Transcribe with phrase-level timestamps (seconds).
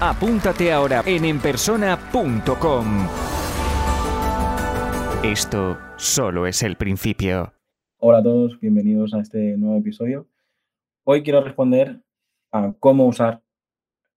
[0.00, 3.08] Apúntate ahora en enpersona.com.
[5.22, 7.54] Esto solo es el principio.
[7.98, 10.26] Hola a todos, bienvenidos a este nuevo episodio.
[11.04, 12.00] Hoy quiero responder
[12.50, 13.40] a cómo usar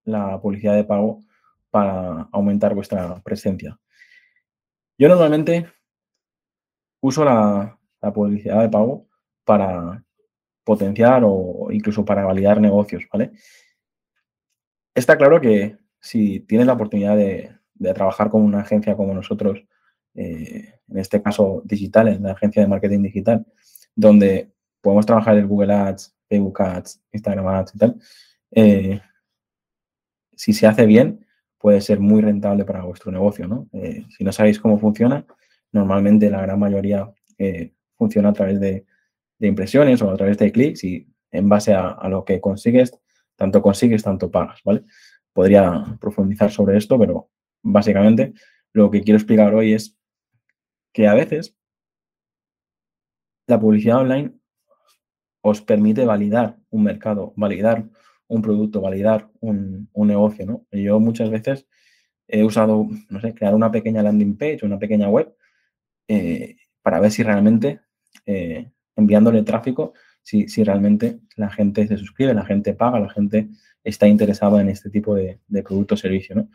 [0.03, 1.21] la publicidad de pago
[1.69, 3.79] para aumentar vuestra presencia.
[4.97, 5.69] Yo normalmente
[7.01, 9.05] uso la, la publicidad de pago
[9.45, 10.03] para
[10.63, 13.31] potenciar o incluso para validar negocios, ¿vale?
[14.97, 17.51] Está claro que si tienes la oportunidad de,
[17.93, 19.63] trabajar con una agencia como nosotros,
[20.15, 23.45] eh, en este caso digital, en la agencia de marketing digital,
[23.95, 24.49] donde
[24.81, 27.95] podemos trabajar en Google Ads, Facebook Ads, Instagram Ads y tal,
[28.49, 29.01] eh,
[30.35, 31.23] si se hace bien,
[31.59, 33.47] puede ser muy rentable para vuestro negocio.
[33.47, 33.69] ¿no?
[33.73, 35.27] Eh, si no sabéis cómo funciona,
[35.71, 37.07] normalmente la gran mayoría
[37.95, 38.83] funciona a través de,
[39.41, 42.99] impresiones o a través de clics y en base a lo que consigues
[43.37, 44.83] tanto consigues, tanto pagas, ¿vale?
[45.31, 47.29] Podría profundizar sobre esto, pero
[47.61, 48.33] básicamente
[48.73, 49.97] lo que quiero explicar hoy es
[50.91, 51.55] que a veces
[53.47, 54.33] la publicidad online
[55.41, 57.85] os permite validar un mercado, validar
[58.27, 60.65] un producto, validar un, negocio, ¿no?
[60.71, 61.67] yo muchas veces
[62.27, 65.33] he usado, no sé, crear una pequeña landing page, una pequeña web,
[66.09, 67.79] eh, para ver si realmente
[68.25, 69.93] eh, enviándole tráfico
[70.27, 73.47] si, realmente la gente se suscribe, la gente paga, la gente
[73.81, 76.35] está interesada en este tipo de, producto o servicio.
[76.35, 76.49] ¿no?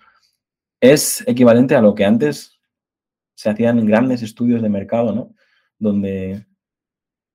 [0.78, 2.60] Es equivalente a lo que antes
[3.34, 5.34] se hacían grandes estudios de mercado, ¿no?
[5.78, 6.44] donde,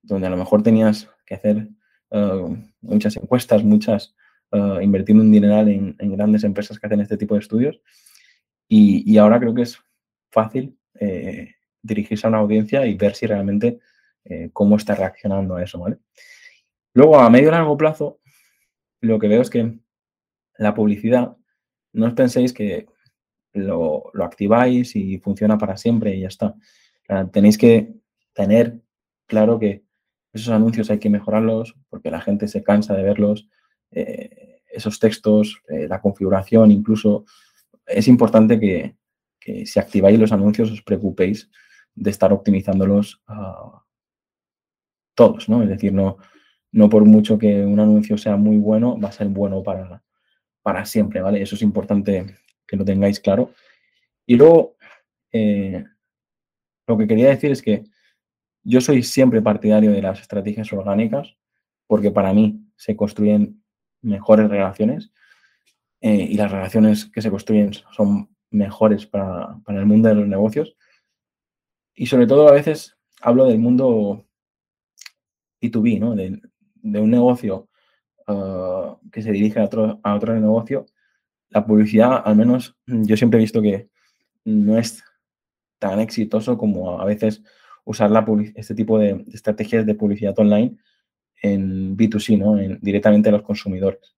[0.04, 1.70] donde a lo mejor tenías que hacer
[2.12, 4.16] uh, muchas encuestas, muchas,
[4.52, 7.82] uh, invertir un dineral en, grandes empresas que hacen este tipo de estudios.
[8.70, 9.80] Y, ahora creo que es
[10.30, 13.80] fácil eh, dirigirse a una audiencia y ver si realmente
[14.30, 15.98] eh, cómo está reaccionando a eso, ¿vale?
[16.94, 18.20] Luego, a medio y largo plazo,
[19.02, 19.78] lo que veo es que
[20.58, 21.38] la publicidad,
[21.94, 22.88] no os penséis que
[23.54, 26.56] lo, activáis y funciona para siempre y ya está.
[27.32, 27.94] tenéis que
[28.34, 28.80] tener
[29.28, 29.84] claro que
[30.34, 33.48] esos anuncios hay que mejorarlos porque la gente se cansa de verlos,
[33.92, 37.26] eh, esos textos, eh, la configuración, incluso
[37.86, 38.96] es importante que,
[39.66, 41.50] si activáis los anuncios os preocupéis
[41.96, 43.24] de estar optimizándolos
[45.18, 45.64] todos, ¿no?
[45.64, 46.18] Es decir, no,
[46.72, 50.04] no por mucho que un anuncio sea muy bueno, va a ser bueno para,
[50.62, 51.42] para siempre, ¿vale?
[51.42, 53.52] Eso es importante que lo tengáis claro.
[54.28, 54.76] Y luego,
[55.32, 55.84] eh,
[56.86, 57.84] lo que quería decir es que
[58.64, 61.36] yo soy siempre partidario de las estrategias orgánicas,
[61.88, 63.64] porque para mí se construyen
[64.04, 65.12] mejores relaciones
[66.02, 70.28] eh, y las relaciones que se construyen son mejores para, para, el mundo de los
[70.28, 70.76] negocios.
[71.96, 74.27] Y sobre todo a veces hablo del mundo
[75.62, 76.16] B2B, ¿no?
[76.16, 76.40] De,
[77.00, 77.68] un negocio
[78.28, 80.86] ah, que se dirige a otro, a otro negocio,
[81.50, 83.90] la publicidad, al menos yo siempre he visto que
[84.46, 85.04] no es
[85.80, 87.44] tan exitoso como a veces
[87.84, 88.26] usar la
[88.56, 90.78] este tipo de, estrategias de publicidad online
[91.42, 92.58] en B2C, ¿no?
[92.60, 94.16] En, directamente a los consumidores.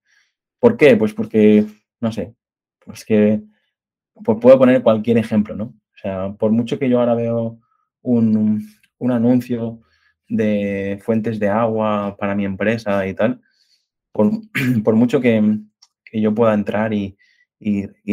[0.58, 0.96] ¿Por qué?
[0.96, 1.66] Pues porque,
[2.00, 2.34] no sé,
[2.84, 3.42] pues que
[4.24, 5.64] pues puedo poner cualquier ejemplo, ¿no?
[5.64, 7.60] O sea, por mucho que yo ahora veo
[8.02, 8.66] un,
[8.98, 9.80] un anuncio
[10.30, 13.42] de fuentes de agua para mi empresa y tal,
[14.12, 14.30] por,
[14.94, 15.58] mucho que,
[16.12, 17.16] yo pueda entrar y,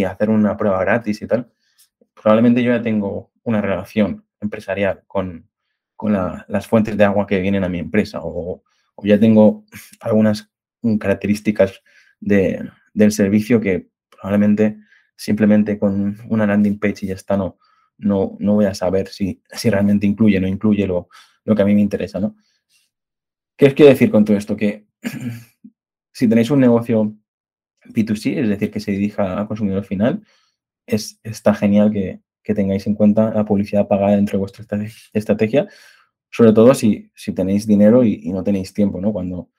[0.05, 1.49] hacer una prueba gratis y tal,
[2.13, 5.47] probablemente yo ya tengo una relación empresarial con,
[6.47, 8.63] las fuentes de agua que vienen a mi empresa o,
[9.03, 9.63] ya tengo
[10.01, 10.51] algunas
[10.99, 11.81] características
[12.19, 14.77] de, del servicio que probablemente
[15.15, 17.57] simplemente con una landing page y ya está, no,
[17.97, 21.09] no, no voy a saber si, si realmente incluye o no incluye lo,
[21.47, 22.35] lo que a mí me interesa, ¿no?
[23.57, 24.55] ¿Qué os quiero decir con todo esto?
[24.55, 24.85] Que
[26.13, 27.15] si tenéis un negocio
[27.85, 30.21] B2C, es decir, que se dirija al consumidor final,
[30.85, 32.21] es, está genial que,
[32.53, 34.65] tengáis en cuenta la publicidad pagada dentro de vuestra
[35.11, 35.67] estrategia,
[36.29, 39.11] sobre todo si, si tenéis dinero y, no tenéis tiempo, ¿no?
[39.11, 39.49] Cuando,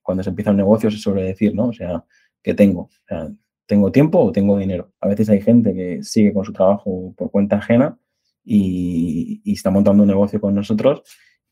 [0.00, 1.68] cuando se empieza un negocio se suele decir, ¿no?
[1.68, 2.04] O sea,
[2.42, 2.82] ¿qué tengo?
[2.82, 3.28] O sea,
[3.66, 4.92] ¿tengo tiempo o tengo dinero?
[5.00, 7.98] A veces hay gente que sigue con su trabajo por cuenta ajena
[8.46, 11.02] y, está montando un negocio con nosotros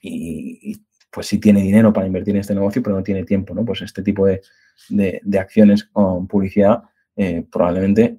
[0.01, 0.77] y,
[1.11, 3.65] pues sí tiene dinero para invertir en este negocio, pero no tiene tiempo, ¿no?
[3.65, 4.41] Pues este tipo de,
[5.39, 6.83] acciones con publicidad
[7.15, 8.19] eh, probablemente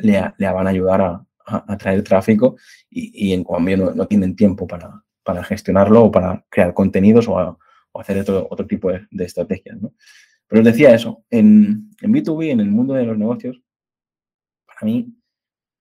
[0.00, 2.56] le, van a ayudar a, atraer tráfico
[2.90, 7.58] y, en cambio no, tienen tiempo para, para, gestionarlo o para crear contenidos o,
[7.94, 9.80] hacer otro, otro, tipo de, estrategias.
[9.80, 9.94] ¿no?
[10.46, 13.60] Pero os decía eso, en, en, B2B, en el mundo de los negocios,
[14.66, 15.16] para mí,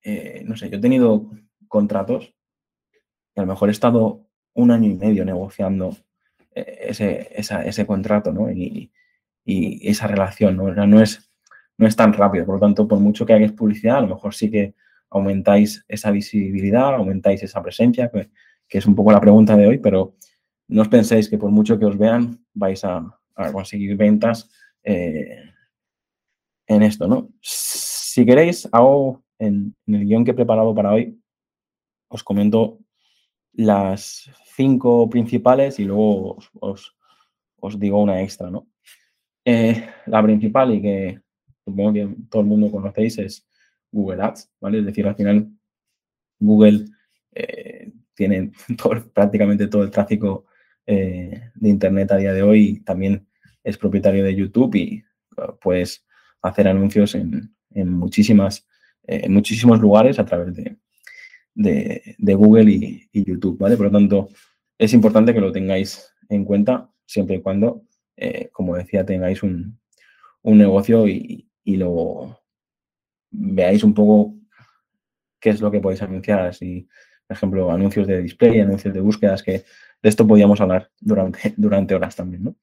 [0.03, 1.29] eh, no sé, yo he tenido
[1.77, 2.33] contratos
[3.35, 5.95] y a lo mejor he estado un año y medio negociando
[6.55, 8.49] eh, ese, contrato ¿no?
[8.49, 8.91] y,
[9.45, 10.73] esa relación, ¿no?
[10.73, 11.25] no es
[11.77, 12.45] no es tan rápido.
[12.45, 14.75] Por lo tanto, por mucho que hagáis publicidad, a lo mejor sí que
[15.09, 18.29] aumentáis esa visibilidad, aumentáis esa presencia, que,
[18.69, 20.15] es un poco la pregunta de hoy, pero
[20.67, 23.19] no os penséis que por mucho que os vean vais a,
[23.51, 24.49] conseguir ventas
[24.83, 25.43] eh,
[26.67, 27.29] en esto, ¿no?
[27.41, 31.19] Si queréis, hago en, el guion que he preparado para hoy,
[32.15, 32.79] os comento
[33.53, 38.67] las cinco principales y luego os, digo una extra, ¿no?
[39.43, 41.21] Eh, la principal y que
[41.63, 43.47] supongo que todo el mundo conocéis, es
[43.91, 44.79] Google Ads, ¿vale?
[44.79, 45.49] Es decir, al final
[46.39, 46.85] Google
[47.33, 48.51] eh, tiene
[49.13, 50.45] prácticamente todo el tráfico
[50.85, 53.27] eh, de Internet a día de hoy y también
[53.63, 55.03] es propietario de YouTube y
[55.59, 56.05] puedes
[56.41, 57.51] hacer anuncios en,
[57.89, 58.67] muchísimas,
[59.03, 60.77] eh, en muchísimos lugares a través de,
[61.55, 63.77] de, Google y, YouTube, ¿vale?
[63.77, 64.29] Por lo tanto,
[64.77, 67.83] es importante que lo tengáis en cuenta siempre y cuando,
[68.51, 69.79] como decía, tengáis un,
[70.43, 72.39] un negocio y, y lo
[73.31, 74.35] veáis un poco
[75.39, 76.53] qué es lo que podéis anunciar.
[76.53, 76.87] Si,
[77.27, 79.63] por ejemplo, anuncios de display, anuncios de búsquedas, que
[80.01, 82.43] de esto podíamos hablar durante, durante horas también.
[82.43, 82.55] ¿no?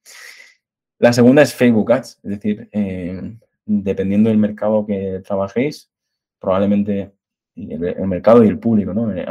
[0.99, 3.37] La segunda es Facebook Ads, es decir, eh,
[3.67, 5.91] dependiendo del mercado que trabajéis,
[6.39, 7.13] probablemente
[7.57, 8.95] el, mercado y el público.
[8.95, 9.13] ¿no?
[9.13, 9.27] Eh,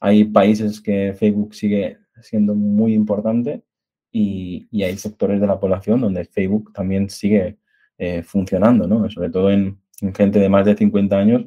[0.00, 3.62] hay países que Facebook sigue siendo muy importante
[4.10, 7.58] y, y hay sectores de la población donde Facebook también sigue
[8.00, 9.10] eh, funcionando, ¿no?
[9.10, 9.80] Sobre todo en,
[10.14, 11.46] gente de más de 50 años,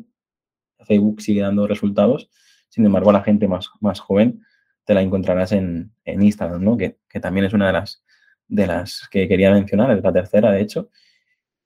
[0.85, 2.29] Facebook sigue dando resultados.
[2.67, 4.43] Sin embargo, a la gente más, más joven
[4.83, 6.75] te la encontrarás en, Instagram, ¿no?
[6.75, 8.03] Que, también es una de las,
[8.49, 10.89] de las que quería mencionar, es la tercera, de hecho.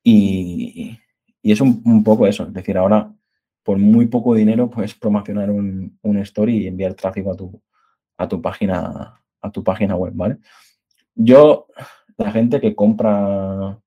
[0.03, 0.99] Y,
[1.41, 3.11] es un, poco eso, es decir, ahora
[3.65, 7.61] por muy poco dinero puedes promocionar un, un story y enviar tráfico a tu,
[8.17, 10.37] a tu página a tu página web, ¿vale?
[11.13, 11.67] Yo,
[12.17, 13.79] la gente que compra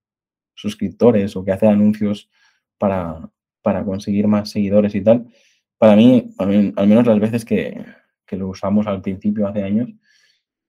[0.55, 2.31] suscriptores o que hace anuncios
[2.79, 3.29] para,
[3.63, 5.27] para conseguir más seguidores y tal,
[5.77, 7.85] para mí, al menos las veces que,
[8.33, 9.89] lo usamos al principio, hace años,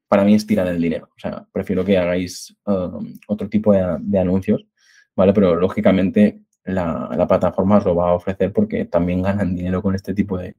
[0.07, 1.09] para mí es tirar el dinero.
[1.15, 4.65] O sea, prefiero que hagáis um, otro tipo de, anuncios,
[5.15, 5.33] ¿vale?
[5.33, 6.41] Pero lógicamente
[6.73, 10.55] la, plataforma os lo va a ofrecer porque también ganan dinero con este tipo de,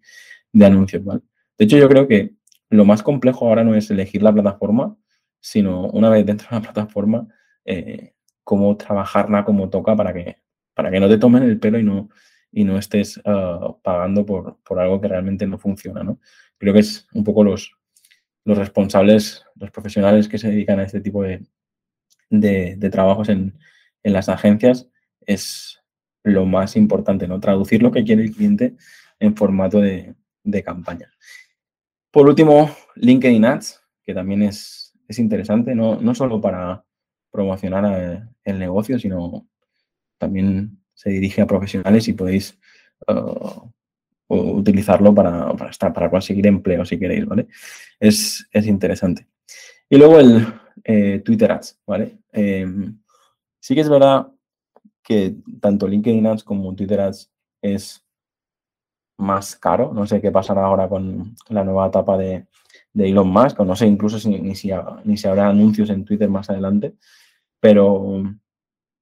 [0.65, 1.21] anuncios, ¿vale?
[1.59, 2.35] De hecho, yo creo que
[2.71, 4.97] lo más complejo ahora no es elegir la plataforma,
[5.41, 7.29] sino una vez dentro de la plataforma,
[7.65, 8.15] eh,
[8.45, 10.37] cómo trabajarla como toca para que,
[10.75, 12.09] para que no te tomen el pelo y no,
[12.53, 16.03] y no estés ah, pagando por, algo que realmente no funciona.
[16.03, 16.19] ¿no?
[16.59, 17.73] Creo que es un poco los,
[18.45, 21.43] los responsables, los profesionales que se dedican a este tipo de,
[22.31, 23.59] de, trabajos en,
[24.03, 24.89] las agencias,
[25.27, 25.80] es
[26.23, 27.41] lo más importante, ¿no?
[27.41, 28.77] Traducir lo que quiere el cliente
[29.19, 30.15] en formato de,
[30.65, 31.11] campaña.
[32.11, 36.85] Por último, LinkedIn Ads, que también es, es interesante, no, no solo para,
[37.31, 39.47] promocionar eh, el negocio, sino
[40.19, 42.59] también se dirige a profesionales y podéis
[43.09, 43.71] uh,
[44.29, 47.49] utilizarlo para, estar, para conseguir empleo si queréis, ¿vale?
[47.99, 49.27] Es, interesante.
[49.89, 50.47] Y luego el
[50.85, 52.19] eh, Twitter Ads, ¿vale?
[53.61, 54.29] Sí que es verdad
[55.03, 57.31] que tanto LinkedIn Ads como Twitter Ads
[57.63, 58.05] es
[59.19, 59.93] más caro.
[59.93, 62.47] No sé qué pasará ahora con la nueva etapa de,
[62.93, 64.71] de Elon Musk, o no sé incluso si, ni, si,
[65.05, 66.95] ni si habrá anuncios en Twitter más adelante
[67.61, 68.23] pero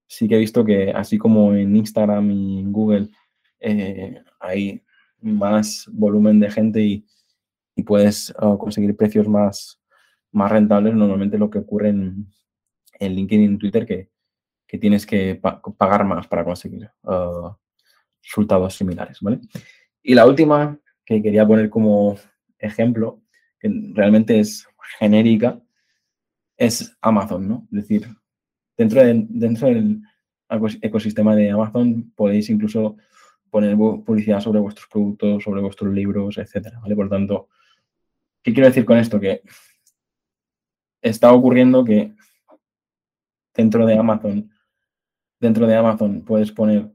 [0.06, 3.08] sí que he visto que así como en Instagram y en Google
[3.60, 4.82] eh, hay
[5.20, 7.04] más volumen de gente y,
[7.86, 9.80] puedes ah, conseguir precios más,
[10.32, 12.26] más rentables, normalmente lo que ocurre en,
[12.98, 14.10] LinkedIn y Twitter que,
[14.68, 15.40] que tienes que
[15.76, 17.56] pagar más para conseguir ah,
[18.22, 19.40] resultados similares, ¿vale?
[20.02, 22.16] Y la última que quería poner como
[22.58, 23.22] ejemplo,
[23.58, 24.68] que realmente es
[25.00, 25.60] genérica,
[26.56, 27.68] es Amazon, ¿no?
[27.72, 28.08] Es decir,
[28.78, 30.02] Dentro, dentro del
[30.80, 32.96] ecosistema de Amazon podéis incluso
[33.50, 36.94] poner publicidad sobre vuestros productos, sobre vuestros libros, etcétera, ¿vale?
[36.94, 37.48] Por tanto,
[38.40, 39.18] ¿qué quiero decir con esto?
[39.18, 39.42] Que
[41.02, 42.14] está ocurriendo que
[43.52, 44.48] dentro de Amazon,
[45.40, 46.90] dentro de Amazon puedes poner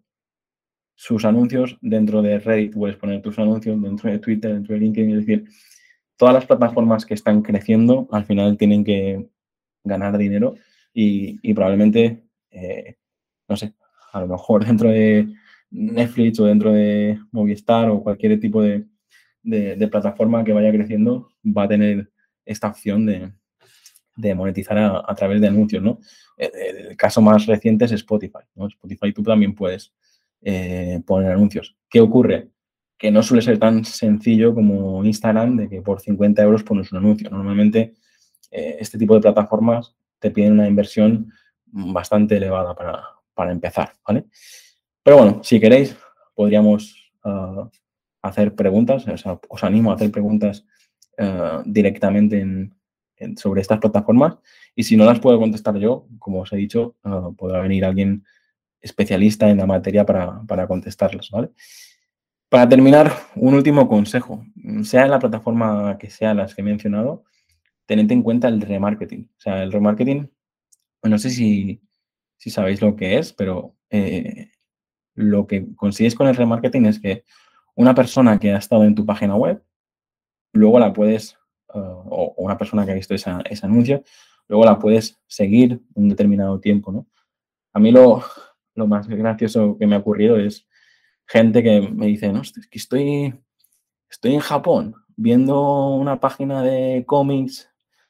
[0.95, 5.11] sus anuncios, dentro de Reddit puedes poner tus anuncios, dentro de Twitter, dentro de LinkedIn,
[5.11, 5.45] es decir,
[6.17, 9.27] todas las plataformas que están creciendo al final tienen que
[9.83, 10.55] ganar dinero
[10.93, 12.97] y, probablemente, eh,
[13.47, 13.73] no sé,
[14.11, 15.27] a lo mejor dentro de,
[15.73, 18.85] Netflix o dentro de Movistar o cualquier tipo de,
[19.89, 22.11] plataforma que vaya creciendo, va a tener
[22.45, 23.33] esta opción de,
[24.15, 25.99] monetizar a, través de anuncios, ¿no?
[26.37, 28.39] El, caso más reciente es Spotify.
[28.55, 29.93] Spotify tú también puedes
[30.41, 31.75] eh, poner anuncios.
[31.89, 32.49] ¿Qué ocurre?
[32.97, 36.99] Que no suele ser tan sencillo como Instagram de que por 50 euros pones un
[36.99, 37.29] anuncio.
[37.29, 37.93] Normalmente
[38.51, 41.31] eh, este tipo de plataformas te piden una inversión
[41.65, 42.75] bastante elevada
[43.33, 44.25] para, empezar, ¿vale?
[45.01, 45.97] Pero bueno, si queréis,
[46.35, 47.69] podríamos ah,
[48.21, 49.05] hacer preguntas,
[49.49, 50.65] os animo a hacer preguntas
[51.17, 52.69] ah, directamente
[53.37, 54.35] sobre estas plataformas
[54.75, 58.25] y si no las puedo contestar yo, como os he dicho, ah, podrá venir alguien
[58.81, 61.51] especialista en la materia para, para contestarlas, ¿vale?
[62.49, 64.45] Para terminar, un último consejo,
[64.83, 67.23] sea en la plataforma que sea las que he mencionado,
[67.85, 69.29] tened en cuenta el remarketing.
[69.37, 70.29] O sea, el remarketing
[71.09, 71.81] no sé si,
[72.37, 74.51] sabéis lo que es, pero eh,
[75.15, 77.23] lo que consigues con el remarketing es que
[77.75, 79.63] una persona que ha estado en tu página web,
[80.53, 81.37] luego la puedes,
[81.73, 84.03] uh, o una persona que ha visto esa, ese anuncio,
[84.47, 87.07] luego la puedes seguir un determinado tiempo, ¿no?
[87.73, 88.23] A mí lo,
[88.75, 90.67] más gracioso que me ha ocurrido es
[91.27, 93.33] gente que me dice, no, es que estoy,
[94.09, 97.69] estoy en Japón viendo una página de cómics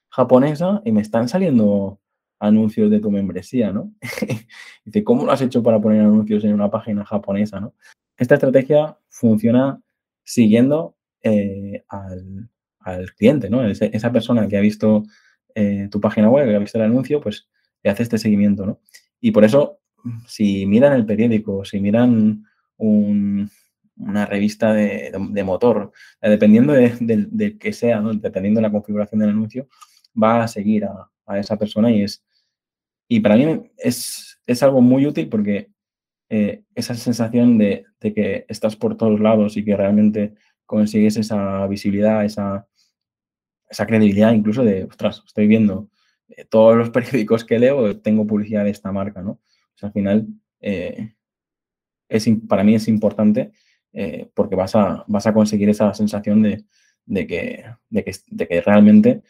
[0.10, 2.00] japonesa y me están saliendo
[2.40, 3.94] anuncios de tu membresía, ¿no?
[4.86, 7.74] Dice, ¿cómo lo has hecho para poner anuncios en una página japonesa, ¿no?
[8.18, 9.82] Esta estrategia funciona
[10.24, 12.50] siguiendo eh, al,
[13.16, 13.66] cliente, ¿no?
[13.66, 15.04] esa persona que ha visto
[15.56, 17.48] eh, tu página web, que ha visto el anuncio, pues
[17.84, 18.80] le hace este seguimiento, ¿no?
[19.20, 19.80] Y por eso,
[20.28, 22.44] si miran el periódico, si miran
[22.78, 29.68] una revista de, motor, dependiendo de, que sea, dependiendo de la configuración del anuncio,
[30.22, 32.24] va a seguir a, esa persona y es
[33.08, 35.70] y para mí es, algo muy útil porque
[36.30, 40.34] eh, esa sensación de, que estás por todos lados y que realmente
[40.66, 42.68] consigues esa visibilidad, esa,
[43.74, 45.90] esa credibilidad, incluso de, ostras, estoy viendo
[46.30, 49.32] eh, todos los periódicos que leo, tengo publicidad de esta marca, ¿no?
[49.32, 50.28] O sea, al final,
[50.62, 51.14] eh,
[52.08, 53.52] es, para mí es importante
[54.34, 56.66] porque vas a, vas a conseguir esa sensación de,
[57.28, 59.22] que, de, que, de que realmente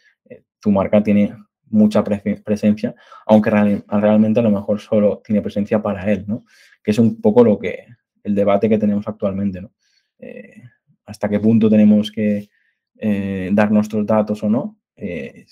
[0.58, 1.36] tu marca tiene
[1.74, 2.94] mucha presencia,
[3.26, 6.44] aunque realmente a lo mejor solo tiene presencia para él, ¿no?
[6.82, 7.86] Que es un poco lo que,
[8.22, 9.72] el debate que tenemos actualmente, ¿no?
[10.18, 10.62] Eh,
[11.04, 12.48] hasta qué punto tenemos que
[12.98, 14.78] eh, dar nuestros datos o no.
[14.96, 15.44] Eh,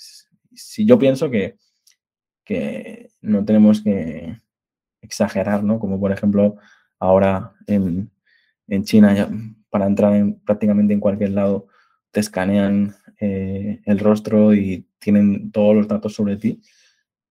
[0.55, 1.57] si yo pienso que,
[2.45, 4.39] que no tenemos que
[5.01, 5.79] exagerar, ¿no?
[5.79, 6.57] Como por ejemplo
[6.99, 8.11] ahora en,
[8.69, 9.29] en China, ya,
[9.71, 11.69] para entrar en, prácticamente en cualquier lado,
[12.11, 16.61] te escanean el rostro y tienen todos los datos sobre ti.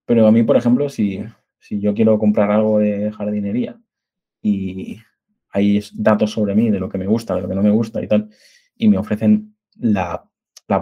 [0.06, 1.22] Pero a mí, por ejemplo, si,
[1.58, 3.80] si yo quiero comprar algo de jardinería
[4.42, 4.98] y
[5.50, 8.02] hay datos sobre mí, de lo que me gusta, de lo que no me gusta
[8.02, 8.30] y tal,
[8.76, 10.28] y me ofrecen la,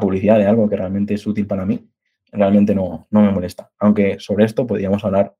[0.01, 1.91] publicidad de algo que realmente es útil para mí,
[2.31, 3.71] realmente no, no me molesta.
[3.79, 5.35] Aunque sobre esto podríamos hablar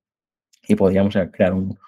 [0.67, 1.79] y podríamos crear un,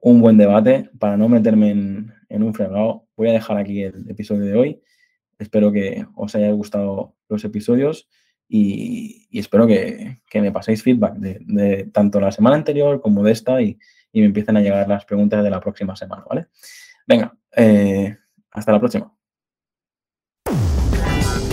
[0.00, 3.06] buen debate para no meterme en, en, un fregado.
[3.16, 4.82] Voy a dejar aquí el episodio de hoy.
[5.38, 8.08] Espero que os haya gustado los episodios
[8.52, 13.78] y, espero que, me paséis feedback de, tanto la semana anterior como de esta y,
[14.12, 16.48] me empiecen a llegar las preguntas de la próxima semana, ¿vale?
[17.06, 18.16] Venga, eh,
[18.50, 19.19] hasta la próxima.